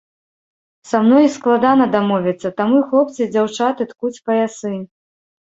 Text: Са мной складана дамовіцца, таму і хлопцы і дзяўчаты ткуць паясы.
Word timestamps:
Са 0.91 1.01
мной 1.07 1.27
складана 1.33 1.85
дамовіцца, 1.97 2.47
таму 2.63 2.81
і 2.81 2.87
хлопцы 2.89 3.19
і 3.27 3.29
дзяўчаты 3.37 3.89
ткуць 3.93 4.13
паясы. 4.33 4.75